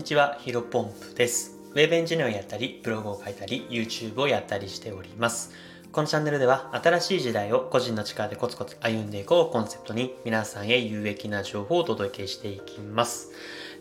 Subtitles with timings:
[0.00, 1.58] にちは、ヒロポンプです。
[1.72, 5.52] ウェブエンジニアをやったり、ブログを書いたり、YouTube をやったりしております。
[5.92, 13.32] このチャンネルでは、新しい時代を個人の力でコツコツ歩んでいこうコンセプトに、皆さんへ有益な情報をお届けしていきます。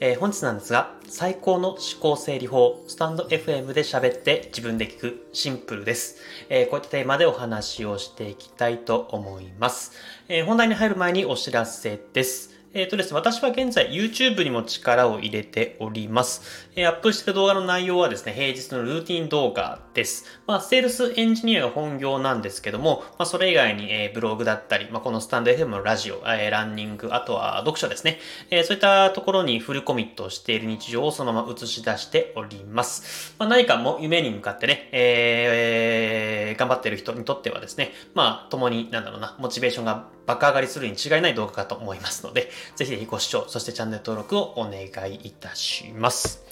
[0.00, 6.16] えー、本日なんですが、最高の思考整理法、スタンド FM で喋って自分で聞くシンプルです。
[6.48, 9.92] えー、こういったテーマでお話をしていきたいと思います。
[10.28, 12.57] えー、本題に入る前にお知らせです。
[12.78, 16.70] えっ、ー、とですね、私は現在 YouTube にも力を入れております。
[16.76, 20.40] えー、アップしてる動画の内容はですね、平日のルーティン動画です。
[20.46, 28.20] まあ、セールスエンジニアが本業なんですけども、まあ、それ以外に、えー、ブログだったり、まあ、このスタンド FM のラジオ、えー、ランニング、あとは読書ですね。
[28.50, 33.34] えー、そういったところにフルコミットしている日常をそのまま映し出しております。
[33.40, 46.42] まあ、何かも夢に向かってね、えー、頑張ってる人にとってはですね、まあ、共に、なんだろうな、モチベーションが爆上がりするに違いない動画かと思いますので、ぜひぜひご視聴、そしてチャンネル登録をお願いいたします。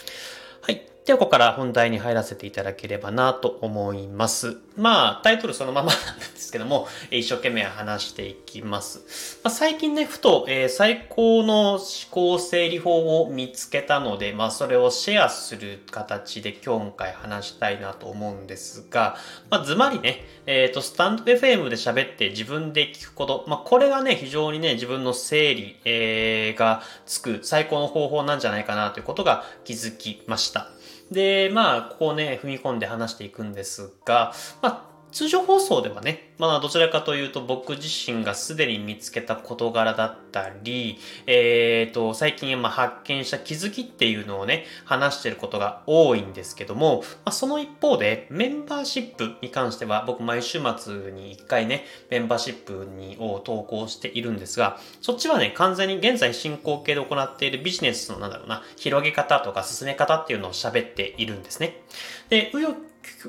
[0.63, 0.96] はい。
[1.07, 4.59] では、ここから本題に入らせていただければなと思います。
[4.77, 9.39] まあ、タイトルそのままなんですけども、 一生懸命話していきます。
[9.45, 19.17] まあ、最近ね、ふと、えー、最高の思考整理法を見つけたので、まあ、それをシェアする形で今回話したいなと思うんですが、
[19.49, 30.73] まあ、ずまりね、えっ、ー、と、スタンド FM で喋って自分で聞くこと、まあ、これがね、非常にね、自分の整理、えー、がつく最高の方法なんじゃないかなということが気づきました。
[31.11, 61.83] で、まあ、ここをね、踏み込んで話していくんですが、まあ、通常放送ではね、まあどちらかというと僕自身がすでに見つけた事柄だったり、えっ、ー、と、最近まあ発見した気づきっていうのをね、話してることが多いんですけども、まあ、その一方でメンバーシップに関しては僕毎週末に一回ね、メンバーシップにを投稿しているんですが、そっちはね、完全に現在進行形で行っているビジネスのなんだろうな、広げ方とか進め方っていうのを喋っているんですね。
[62.29, 62.75] で、うよ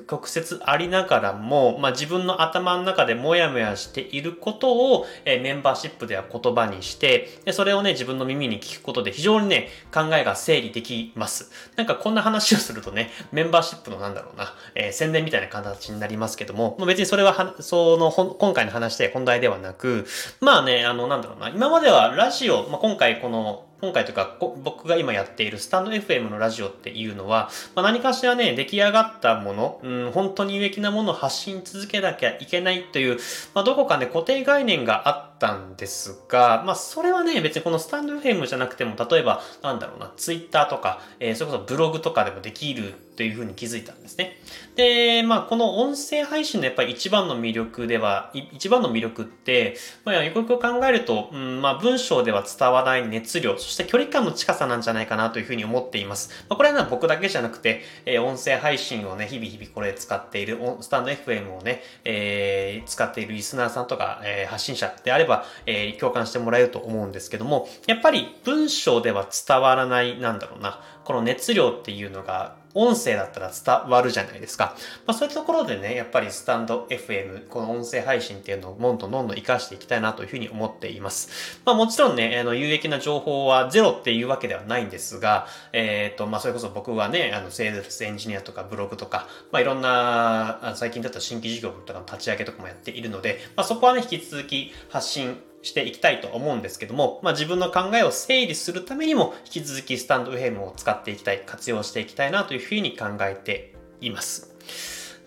[0.07, 11.51] 曲折ありながらも、まあ、自分の頭の中でモヤモヤしていることを、えー、メンバーシップでは言葉にして、でそれをね、自分の耳に聞くことで非常にね、考えが整理できます。
[11.75, 20.05] なんかこんな話をするとね、メンバーシップのなんだろうな、えー、宣伝みたいな形になりますけども、まあ、別にそれはは、その、今回の話で本題ではなく、
[20.41, 33.19] まあね、あの、なんだろうな、今まではラジオ、まあ、今回この、今回というか、僕が今やっているスタンド FM のラジオっていうのは、まあ、何かしらね、出来上がったもの、うん、本当に有益なものを発信続けなきゃいけないという、
[33.53, 44.38] まあ、どこかね、固定概念があってたんですが、まあ、それはね、別にこのスタンド FM じゃなくても、例えば、なんだろうな、Twitter とか、えー、それこそブログとかでもできるというふうに気づいたんですね。
[44.75, 49.75] で、まあ、この音声配信のやっぱり一番の魅力では、一番の魅力って、
[50.06, 56.46] まあ、よくよく考えると、うん、まあ、文章では伝わらない熱量、そして距離感の近さなんじゃないかなというふうに思っています。
[56.48, 65.26] まあ、これは僕だけじゃなくて、えー、音声配信をね、日々日々これ使っている、スタンド FM をね、えー、使っているリスナーさんとか、えー、発信者であれば、
[65.65, 74.75] えー、共感してもらえると思うんですけども、やっぱり文章では伝わらない、なんだろうな、この熱量っていうのが音声だったら伝わるじゃないですか。
[75.05, 81.59] まあそういったところでね、やっぱりスタンド FM、この音声配信っていうのをどんどんどんどん活かしていきたいなというふうに思っています。
[81.66, 104.56] まあもちろんね、あの、有益な情報はゼロっていうわけではないんですが、えっ、ー、と、まあそれこそ僕はね、あの、セールスエンジニアとかブログとか、まあいろんな、最近だった新規事業とかの立ち上げとかもやっているので、まあそこはね、引き続き発信していきたいと思うんですけども、まあ、自分の考えを整理するためにも、引き続きスタンド FM を使っていきたい、活用していきたいなというふうに考えています。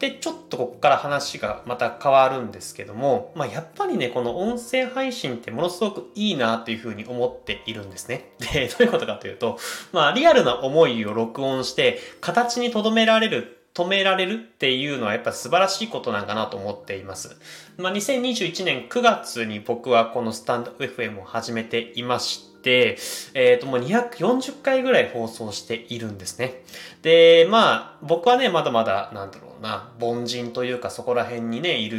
[0.00, 8.32] で、ちょっとここから話がまた変わるんですけども、まあ、やっぱりね、この音声配信ってものすごくいいなというふうに思っているんですね。
[8.38, 9.58] で、どういうことかというと、
[9.92, 17.36] まあ、リアルな思いを録音して、形に留められる止められるっていうのはやっぱ素晴らしいことなんかなと思っています。
[17.78, 22.98] まあ、2021年9月に僕はこのスタンド FM を始めていまして、
[23.34, 26.62] えっ、ー、ともう240回ぐらい放送しているんですね。
[27.02, 31.98] で、まあ僕はね、まだまだなんだろうな、凡人というかそこら辺にね、いる、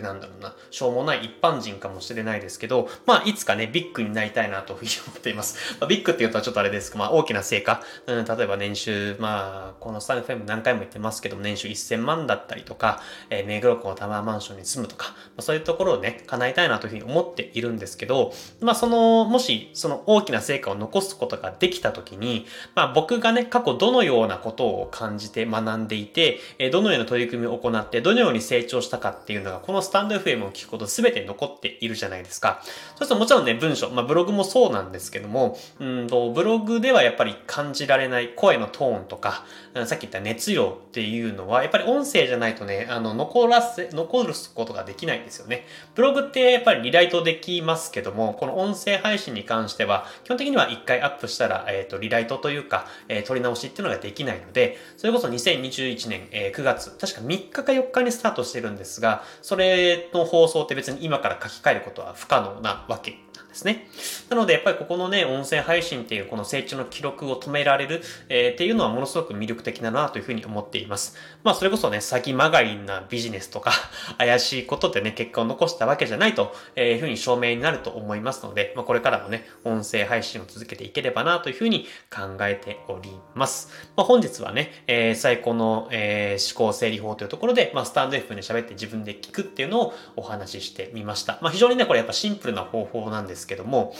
[0.00, 5.56] なんだろうな、しょうもない一般人かもしれないですけど、まあ、いつかね、ビッグになりたいなというふうに思っています。
[5.80, 32.60] まあ、ビッグって言うとはちょっとあれですけど、まあ、大きな成果、うん、例えば年収、まあ、このスタンド FM 何回も言ってますけど、年収1000万だったりとか、えー、目黒区のタワーマンションに住むとか、まあ、そういうところをね、叶えたいなというふうに思っているんですけど、まあ、その、もし、その大きな成果を残すことができた時に、まあ僕がね、過去どのようなことを感じて学んでいて、えどのような取り組みを行って、どのように成長したかっていうのが、このススタンド FM を聞くこと全て残っているじゃないですか。
[32.62, 39.44] そうするともちろんね、文章、まあブログもそうなんですけども、うんと、ブログではやっぱり感じられない声のトーンとか、
[39.84, 45.66] さっき言った熱量っていうのは、やっぱり音声じゃないとね、あの、残らせ、残ることができないんですよね。
[45.96, 59.79] ブログってやっぱりリライトできますけども、この音声配信に関しては、基本的には一回アップしたら、えっ、ー、と、リライトというか、えー、取り直しっていうのができないので、それこそ2021年、えー、9月、確か3日か4日にスタートしてるんですが、それ
[60.12, 63.18] の放送って別に今から書き換えることは不可能なわけ。
[63.48, 63.88] ですね。
[64.28, 71.16] なので、やっぱりここのね、音声配信っていうこの成長の記録を止められる、えー、っていうのはものすごく魅力的だなというふうに思っています。
[71.42, 73.72] まあ、それこそね、先まがりなビジネスとか
[74.18, 83.68] 怪しいことでね、結果を残したわけじゃないというふうに証明になると思いますので、まあ、これからもね、音声配信を続けていければなというふうに考えております。
[83.96, 91.38] まあ、本日はね、えー、最高の、えー、思考整理法というところで、まあ、スタンド F で喋って自分で聞くっていうのをお話ししてみました。
[91.40, 93.94] まあ、非常にね、これやっぱシンプルな方法なんですですけども、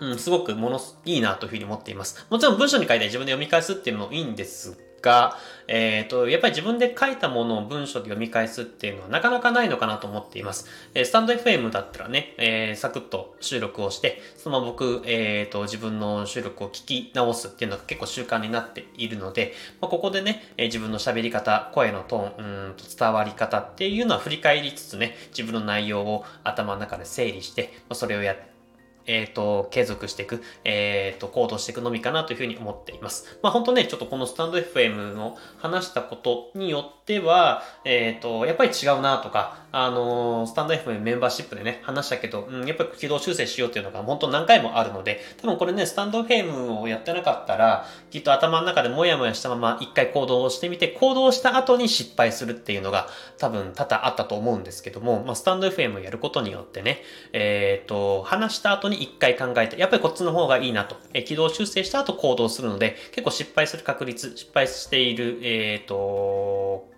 [0.00, 2.26] うん、すごくもの、いいなというふうに思っています。
[2.30, 5.36] もちろん文章に書いて自分で読み返すっていうのもいいんですが、
[5.68, 10.66] えっ、ー、と、やっぱり自分で書いたものを文章で読み返すっていうのはなかなかないのかなと思っています。
[10.94, 28.49] えー、スタンド FM だったらね、えー、サクッと収録をして、そのまま僕、えっ、と、自分の収録を聞き直すっていうのが結構習慣になっているので、まあ、ここでね、え自分の喋り方、声のトーン、うんと伝わり方っていうのは振り返りつつね、自分の内容を頭の中で整理して、ま、それをやって、
[29.06, 33.38] えっ、ー、と、継続していく、えっ、ー、と、行動していくのみかなというふうに思っています。
[33.42, 53.06] まあ本当ね、ちょっとこのスタンド FM の話したことによっては、えっ、ー、と、やっぱり違うなとか、あのスタンド FM メンバーシップでね、話したけど、うん、やっぱり軌道修正しようっていうのが本当何回もあるので、多分これね、スタンド FM をやってなかったら、きっと頭の中でもやもやしたまま一回行動をしてみて、行動した後に失敗するっていうのが
[53.38, 57.02] 多分多々あったと思うんですけども、まあ、スタンド FM をやることによってね、
[57.32, 66.88] えっ、と、話した後に一回考えて、やっぱりこっちの方がいいなと、え軌道修正した後行動するので、結構失敗する確率、失敗している、えっ、と、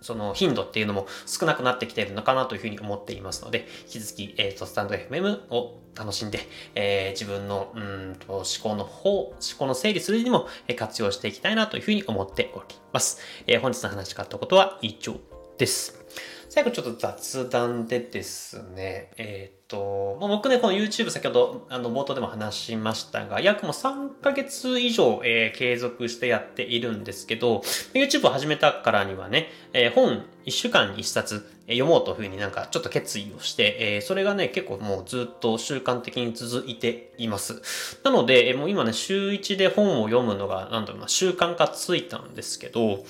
[0.00, 6.40] その頻度っていうのも少なくなってきているのかなというふうに思っていますので、引き続き、えっ、ー、と、スタンド FM を楽しんで、
[6.74, 10.46] えー、自分の、うんと、思考の方、思考の整理するにも
[10.76, 13.20] 活用していきたいなというふうに思っております。
[13.46, 15.16] えー、本日の話し方ことは以上
[15.58, 16.06] です。
[16.48, 27.58] 最後ちょっと雑談でですね、えっ、ー、と、まあ、僕ね、この YouTube 先ほど、あの、冒頭でも話しましたが、約もう3ヶ月以上、えー、継続してやっているんですけど、
[27.92, 37.60] YouTube を始めたからにはね、えー、本1週間に1冊読もうというふうになんかちょっと決意をして、えー、それがね、結構もうずっと習慣的に続いています。
[38.04, 43.04] なので、もう今ね、週1で本を読むのが、なんだろうな、習慣化ついたんですけど、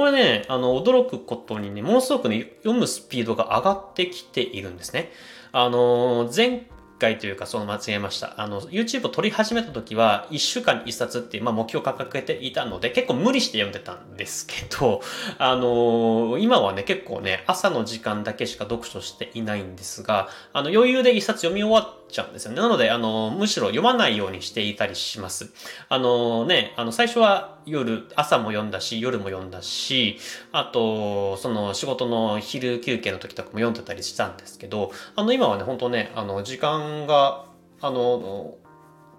[0.00, 5.12] これね、あの、驚くことにね、ものすごくね、読むスピードが上がってきているんですね。
[5.52, 6.62] あの、前
[6.98, 8.40] 回というか、その間違えました。
[8.40, 15.02] あの、YouTube を撮り始めた時は、1週間に1冊っていう、まあ、目標を掲げていたので、結構無理して読んでたんですけど、
[15.36, 22.60] あの今はね、結構ね、朝の時間だけしか読書していないんですが、あの、余裕で1冊読み終わってちゃうんですよね。
[22.60, 25.52] なので、あの、むしろ読まないようにしていたりします。
[25.88, 30.18] あのね、あの、最初は夜、朝も読んだし、夜も読んだし、
[30.52, 37.44] あと、その仕事の昼休憩の時とかも読んでたりしたんですけど、あの、今はね、本当ね、あの、時間が、
[37.80, 38.56] あの、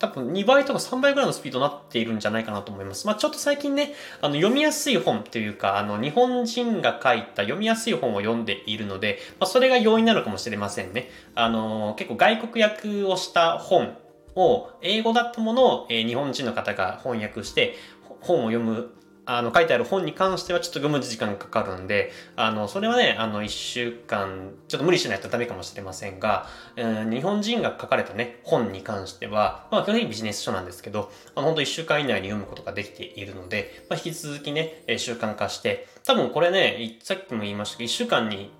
[0.01, 3.05] 多分2倍とか3倍ぐらいのスピードになっているんじゃないかなと思います。
[3.05, 11.07] まあちょっと最近ね、あの読みやすい本というか、あの日本人が書いた読みやすい本を読んでいるので、まあそれが要因なのかもしれませんね。
[11.35, 13.95] あの結構外国訳をした本
[14.35, 17.75] を、英語だったものを、え日本人の方が翻訳して、
[18.21, 18.91] 本を読む
[19.25, 38.51] あの、書いてある本に関してはちょっと読む時間がかかるんで、あの、それはね、あの、一週間、ちょっと無理しないとダメかもしれませんが、えー、日本人が書かれたね、本に関しては、まあ、基本的にビジネス書なんですけど、あの、本当一週間以内に読むことができているので、まあ、引き続きね、習慣化して、多分これね、さっきも言いましたけど、一週間に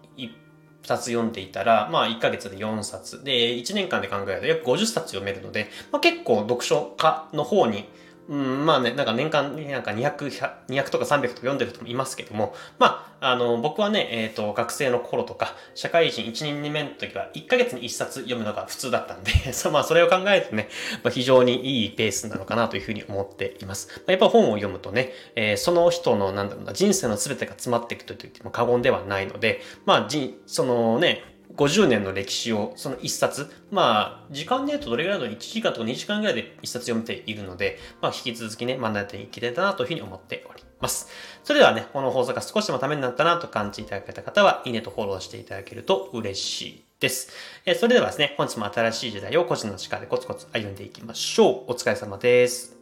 [0.83, 3.23] 2つ読んでいたら、まあ1ヶ月で4冊。
[3.23, 7.87] で、1年間で考えると約50冊読めるので、まあ結構読書家の方に
[8.29, 10.29] うん、まあね、なんか年間なんか200、
[10.67, 20.69] 200とか300とか読んでる人もいますけども、まあ、あの、僕はね、えっ、ー、と、学生の頃とか、社会人1年2年の時は1ヶ月に1冊読むのが普通だったんで、 そまあ、それを考えるとね、
[21.03, 23.89] まあ、非常にいいペースなのかなというふうに思っています。
[23.97, 41.09] まあ、やっぱ本を読むとね、えー、その人の、なんだろうな、人生の全てが詰まっていくと言っても過言ではないので、まあ、じ、そのね、50年の歴史をその1冊、まあ、時間で言うとどれぐらいの1時間とか2時間ぐらいで1冊読めているので、まあ、引き続きね、学んでいけたなというふうに思っております。
[41.43, 47.29] それではね、この放送が少しでもためになったなと感じていただけた方は、いいねとフォローしていただけると嬉しいです。
[47.65, 51.71] えそれではですね、本日も新しい時代を個人の力でコツコツ歩んでいきましょう。
[51.71, 52.77] お疲れ様です。